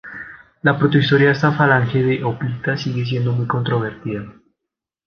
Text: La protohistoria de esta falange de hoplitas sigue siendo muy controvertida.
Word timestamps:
La 0.63 0.73
protohistoria 0.79 1.27
de 1.27 1.33
esta 1.33 1.51
falange 1.51 2.01
de 2.01 2.23
hoplitas 2.23 2.81
sigue 2.81 3.05
siendo 3.05 3.33
muy 3.33 3.45
controvertida. 3.45 4.33